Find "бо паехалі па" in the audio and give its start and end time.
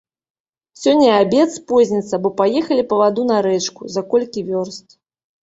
2.23-3.03